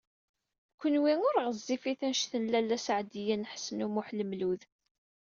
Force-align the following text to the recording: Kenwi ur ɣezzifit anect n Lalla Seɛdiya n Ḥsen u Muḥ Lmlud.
Kenwi 0.79 1.13
ur 1.27 1.35
ɣezzifit 1.47 2.01
anect 2.07 2.33
n 2.37 2.43
Lalla 2.51 2.77
Seɛdiya 2.85 3.35
n 3.37 3.47
Ḥsen 3.53 3.83
u 3.85 3.87
Muḥ 3.89 4.07
Lmlud. 4.19 4.61